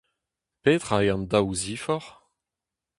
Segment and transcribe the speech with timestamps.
[0.63, 2.11] Petra eo an daou ziforc'h?